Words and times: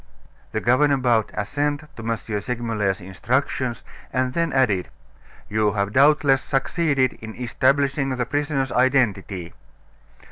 The 0.51 0.59
governor 0.61 0.97
bowed 0.97 1.29
assent 1.35 1.83
to 1.95 2.01
M. 2.01 2.17
Segmuller's 2.41 3.01
instructions, 3.01 3.83
and 4.11 4.33
then 4.33 4.51
added: 4.51 4.89
"You 5.47 5.73
have 5.73 5.93
doubtless 5.93 6.41
succeeded 6.41 7.13
in 7.21 7.35
establishing 7.35 8.09
the 8.09 8.25
prisoner's 8.25 8.71
identity." 8.71 9.53